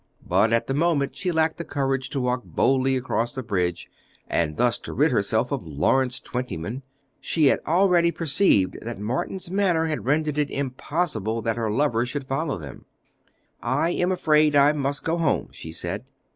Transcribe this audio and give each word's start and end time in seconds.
But 0.27 0.51
at 0.51 0.65
the 0.65 0.73
moment 0.73 1.15
she 1.15 1.31
lacked 1.31 1.57
the 1.57 1.63
courage 1.63 2.09
to 2.09 2.19
walk 2.19 2.41
boldly 2.43 2.97
across 2.97 3.35
the 3.35 3.43
bridge, 3.43 3.87
and 4.27 4.57
thus 4.57 4.79
to 4.79 4.93
rid 4.93 5.11
herself 5.11 5.51
of 5.51 5.61
Lawrence 5.67 6.19
Twentyman. 6.19 6.81
She 7.19 7.45
had 7.45 7.59
already 7.67 8.09
perceived 8.09 8.79
that 8.81 8.99
Morton's 8.99 9.51
manner 9.51 9.85
had 9.85 10.05
rendered 10.07 10.39
it 10.39 10.49
impossible 10.49 11.43
that 11.43 11.57
her 11.57 11.69
lover 11.69 12.03
should 12.07 12.23
follow 12.25 12.57
them. 12.57 12.85
"I 13.61 13.91
am 13.91 14.11
afraid 14.11 14.55
I 14.55 14.71
must 14.71 15.03
go 15.03 15.19
home," 15.19 15.49
she 15.51 15.71
said. 15.71 16.03